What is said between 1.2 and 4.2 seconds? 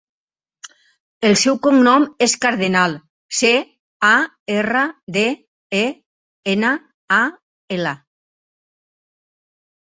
El seu cognom és Cardenal: ce, a,